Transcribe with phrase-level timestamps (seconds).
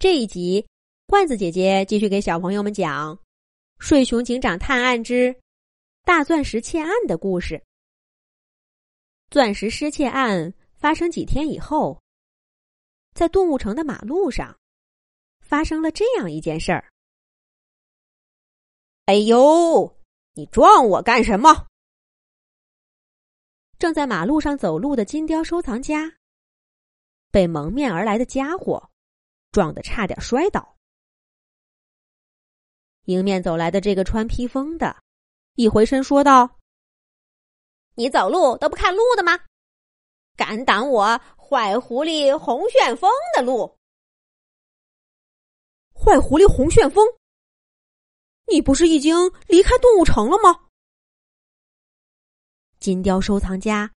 [0.00, 0.64] 这一集，
[1.08, 3.16] 罐子姐姐继续给小朋友们讲
[3.80, 5.34] 《睡熊警长探案之
[6.04, 7.60] 大钻石窃案》的故事。
[9.28, 12.00] 钻石失窃案发生几天以后，
[13.12, 14.56] 在动物城的马路上
[15.40, 16.88] 发生了这样一件事儿。
[19.06, 19.98] 哎呦，
[20.34, 21.66] 你撞我干什么？
[23.80, 26.18] 正在马路上走路的金雕收藏家
[27.32, 28.88] 被蒙面而来的家伙。
[29.50, 30.76] 撞得差点摔倒。
[33.04, 35.02] 迎面走来的这个穿披风的，
[35.54, 36.58] 一回身说道
[37.96, 39.38] ：“你走路都不看路的吗？
[40.36, 43.78] 敢挡我坏狐狸红旋风的路！
[45.94, 47.04] 坏狐狸红旋风，
[48.46, 50.68] 你不是已经离开动物城了吗？”
[52.78, 53.90] 金雕收藏家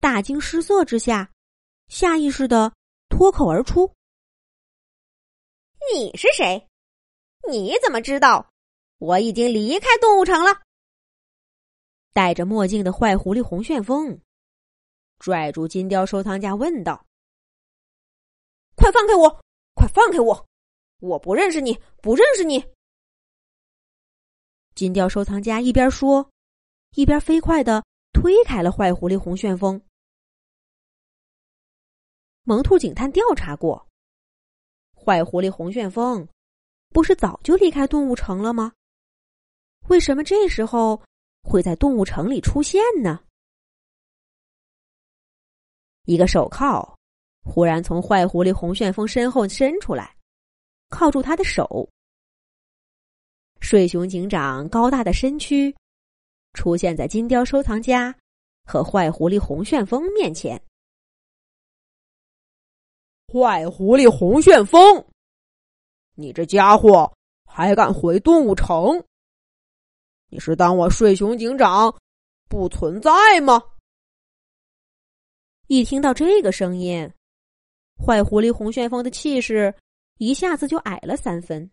[0.00, 1.30] 大惊失色之下，
[1.88, 2.72] 下意识的
[3.08, 3.92] 脱口而出。
[5.92, 6.68] 你是谁？
[7.50, 8.50] 你怎么知道
[8.98, 10.62] 我已经离开动物城了？
[12.12, 14.20] 戴着墨镜的坏狐狸红旋风
[15.18, 17.04] 拽住金雕收藏家问道
[18.76, 19.44] ：“快放开我！
[19.74, 20.46] 快放开我！
[21.00, 22.64] 我不认识你，不认识你！”
[24.74, 26.30] 金雕收藏家一边说，
[26.92, 29.82] 一边飞快的推开了坏狐狸红旋风。
[32.42, 33.86] 萌兔警探调查过。
[35.04, 36.26] 坏狐狸红旋风，
[36.88, 38.72] 不是早就离开动物城了吗？
[39.88, 41.02] 为什么这时候
[41.42, 43.20] 会在动物城里出现呢？
[46.06, 46.96] 一个手铐
[47.42, 50.16] 忽然从坏狐狸红旋风身后伸出来，
[50.88, 51.86] 铐住他的手。
[53.60, 55.74] 睡熊警长高大的身躯
[56.54, 58.14] 出现在金雕收藏家
[58.64, 60.62] 和坏狐狸红旋风面前。
[63.34, 65.04] 坏狐狸红旋风，
[66.14, 67.12] 你这家伙
[67.44, 69.04] 还敢回动物城？
[70.28, 71.92] 你是当我睡熊警长
[72.48, 73.60] 不存在吗？
[75.66, 77.12] 一听到这个声音，
[77.98, 79.74] 坏狐狸红旋风的气势
[80.18, 81.68] 一下子就矮了三分。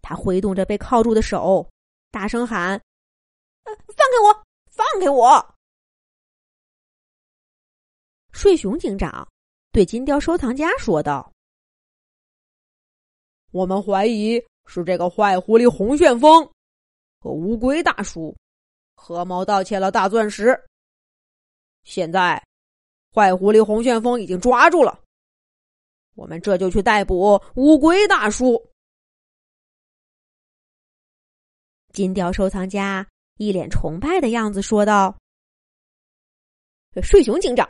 [0.00, 1.70] 他挥动着被铐住的手，
[2.10, 2.76] 大声喊
[3.62, 4.44] ：“放开我！
[4.68, 5.54] 放开我！”
[8.34, 9.28] 睡熊警长。
[9.72, 11.32] 对金雕收藏家说道
[13.52, 16.46] ：“我们怀疑是这个坏狐狸红旋风
[17.18, 18.36] 和乌龟大叔
[18.94, 20.62] 合谋盗窃了大钻石。
[21.84, 22.46] 现在，
[23.14, 25.02] 坏狐狸红旋风已经抓住了，
[26.16, 28.62] 我们这就去逮捕乌龟大叔。”
[31.94, 33.06] 金雕收藏家
[33.38, 35.16] 一脸崇拜的样子说道
[37.02, 37.66] ：“睡熊警长，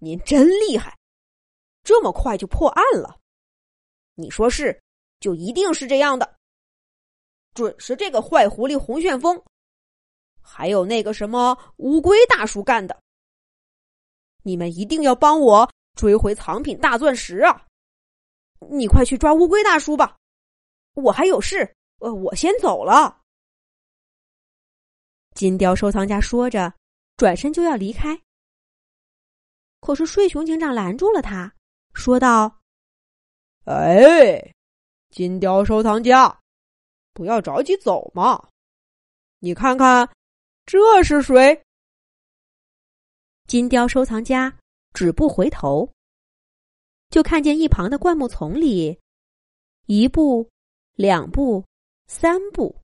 [0.00, 0.94] 您真厉害！”
[1.86, 3.16] 这么快就破案了，
[4.16, 4.82] 你说是，
[5.20, 6.36] 就一定是这样的，
[7.54, 9.40] 准是这个坏狐狸红旋风，
[10.42, 13.00] 还有那个什么乌龟大叔干的。
[14.42, 17.64] 你们一定要帮我追回藏品大钻石啊！
[18.68, 20.16] 你快去抓乌龟大叔吧，
[20.94, 23.22] 我还有事，呃，我先走了。
[25.36, 26.74] 金雕收藏家说着，
[27.16, 28.20] 转身就要离开，
[29.80, 31.52] 可是睡熊警长拦住了他。
[31.96, 32.60] 说道
[33.64, 34.54] ：“哎，
[35.08, 36.38] 金雕收藏家，
[37.14, 38.50] 不要着急走嘛！
[39.38, 40.08] 你看看，
[40.66, 41.64] 这是谁？”
[43.48, 44.54] 金雕收藏家
[44.92, 45.90] 止步回头，
[47.08, 49.00] 就看见一旁的灌木丛里，
[49.86, 50.48] 一步、
[50.92, 51.64] 两步、
[52.06, 52.78] 三步，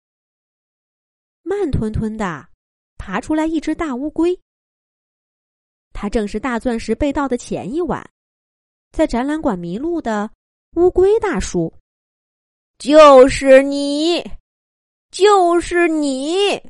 [1.42, 2.48] 慢吞吞的
[2.96, 4.40] 爬出来一只大乌龟。
[5.92, 8.08] 它正是大钻石被盗的前一晚。
[8.92, 10.30] 在展览馆迷路的
[10.76, 11.72] 乌龟大叔，
[12.76, 14.22] 就是你，
[15.10, 16.60] 就是你！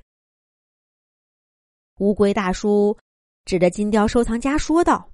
[1.99, 2.97] 乌龟大叔
[3.45, 5.11] 指着金雕收藏家说道：“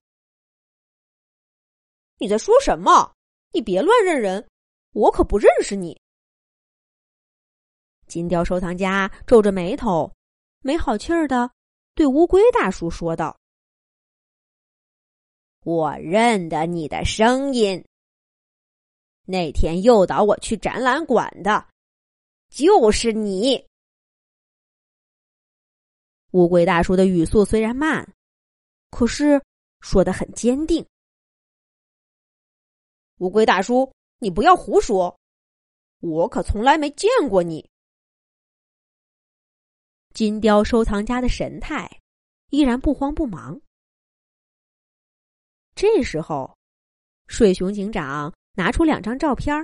[2.20, 3.10] 你在说什么？
[3.52, 4.46] 你别乱认人，
[4.92, 5.98] 我可不认识你。”
[8.06, 10.12] 金雕收藏家皱着眉头，
[10.60, 11.50] 没好气儿的
[11.94, 13.34] 对乌龟大叔说道。
[15.68, 17.84] 我认得你的声音。
[19.26, 21.68] 那天诱导我去展览馆的，
[22.48, 23.62] 就是你。
[26.30, 28.14] 乌龟大叔的语速虽然慢，
[28.90, 29.42] 可是
[29.80, 30.86] 说的很坚定。
[33.18, 35.14] 乌龟大叔，你不要胡说，
[36.00, 37.68] 我可从来没见过你。
[40.14, 42.00] 金雕收藏家的神态
[42.48, 43.60] 依然不慌不忙。
[45.80, 46.58] 这时候，
[47.28, 49.54] 水熊警长拿出两张照片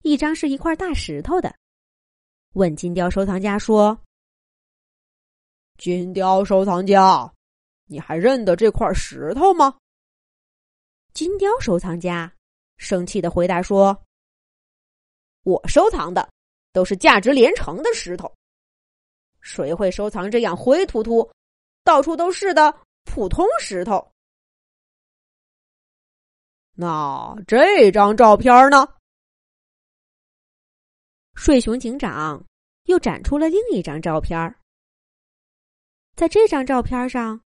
[0.00, 1.54] 一张是一块大石头的，
[2.54, 4.00] 问金雕收藏家说
[5.76, 7.30] ：“金雕收藏家，
[7.84, 9.76] 你还认得这块石头吗？”
[11.12, 12.32] 金雕收藏家
[12.78, 13.94] 生气的回答说
[15.44, 16.26] ：“我收藏的
[16.72, 18.34] 都是价值连城的石头，
[19.42, 21.30] 谁会收藏这样灰突突、
[21.84, 22.74] 到处都是的
[23.04, 24.02] 普通石头？”
[26.80, 28.86] 那这张照片呢？
[31.34, 32.44] 睡熊警长
[32.84, 34.38] 又展出了另一张照片。
[36.14, 37.40] 在这张照片上，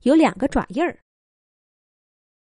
[0.00, 0.98] 有两个爪印儿，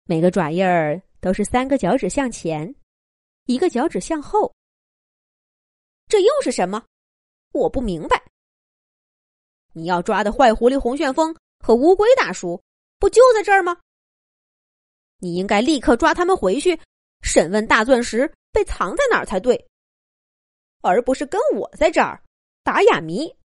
[0.06, 2.74] 每个爪印儿都是三个脚趾向前，
[3.44, 4.52] 一个脚趾向后。
[6.08, 6.84] 这又是什么？
[7.52, 8.20] 我不明白。
[9.72, 12.60] 你要抓的坏狐狸红旋风和乌龟大叔，
[12.98, 13.80] 不就在这儿吗？
[15.18, 16.78] 你应该立刻抓他们回去，
[17.22, 19.68] 审问大钻石被藏在哪儿才对，
[20.80, 22.22] 而不是跟我在这儿
[22.62, 23.36] 打哑谜。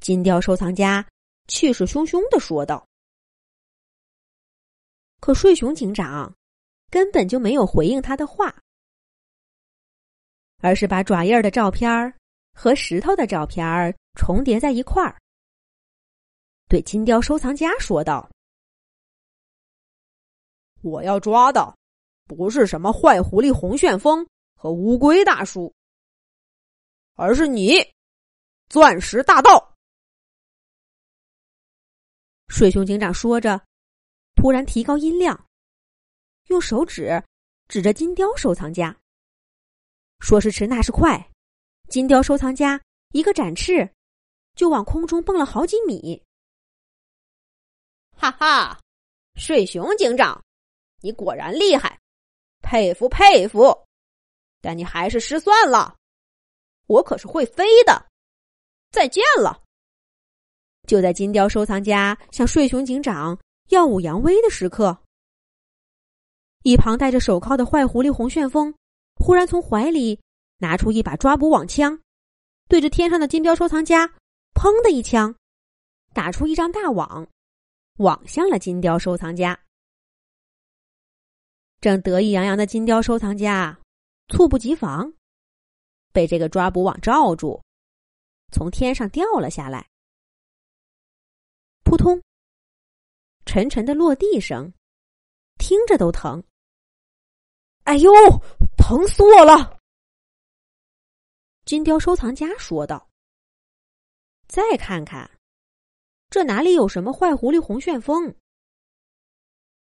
[0.00, 1.06] 金雕收藏家
[1.46, 2.84] 气势汹汹的说道。
[5.20, 6.34] 可睡熊警长
[6.90, 8.52] 根本就没有回应他的话，
[10.58, 12.12] 而是把爪印的照片
[12.52, 15.16] 和石头的照片重叠在一块儿，
[16.68, 18.28] 对金雕收藏家说道。
[20.82, 21.76] 我要抓的
[22.24, 25.72] 不是什么坏狐狸红旋风和乌龟大叔，
[27.14, 27.74] 而是你，
[28.68, 29.76] 钻石大盗！
[32.48, 33.60] 水熊警长说着，
[34.34, 35.48] 突然提高音量，
[36.48, 37.22] 用手指
[37.68, 38.96] 指着金雕收藏家，
[40.20, 41.30] 说时迟，那时快，
[41.88, 42.80] 金雕收藏家
[43.12, 43.88] 一个展翅，
[44.54, 46.22] 就往空中蹦了好几米。
[48.16, 48.80] 哈哈，
[49.36, 50.42] 水熊警长！
[51.02, 51.98] 你果然厉害，
[52.62, 53.76] 佩服佩服！
[54.60, 55.96] 但你还是失算了，
[56.86, 58.06] 我可是会飞的。
[58.90, 59.62] 再见了！
[60.86, 63.38] 就在金雕收藏家向睡熊警长
[63.68, 64.96] 耀武扬威的时刻，
[66.62, 68.74] 一旁戴着手铐的坏狐狸红旋风
[69.16, 70.20] 忽然从怀里
[70.58, 71.98] 拿出一把抓捕网枪，
[72.68, 74.06] 对着天上的金雕收藏家，
[74.54, 75.34] 砰的一枪，
[76.12, 77.26] 打出一张大网，
[77.98, 79.58] 网向了金雕收藏家。
[81.82, 83.76] 正得意洋洋的金雕收藏家，
[84.28, 85.12] 猝不及防，
[86.12, 87.60] 被这个抓捕网罩住，
[88.52, 89.84] 从天上掉了下来。
[91.82, 92.22] 扑通！
[93.46, 94.72] 沉沉的落地声，
[95.58, 96.44] 听着都疼。
[97.82, 98.12] 哎呦，
[98.78, 99.80] 疼死我了！
[101.64, 103.10] 金雕收藏家说道。
[104.46, 105.28] 再看看，
[106.30, 108.32] 这哪里有什么坏狐狸红旋风？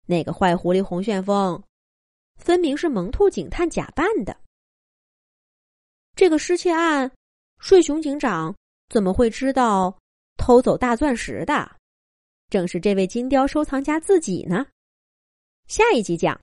[0.07, 1.63] 那个坏狐狸红旋风。
[2.42, 4.36] 分明是萌兔警探假扮的。
[6.16, 7.10] 这个失窃案，
[7.60, 8.54] 睡熊警长
[8.90, 9.98] 怎么会知道
[10.38, 11.72] 偷走大钻石的
[12.50, 14.66] 正是这位金雕收藏家自己呢？
[15.68, 16.40] 下一集讲。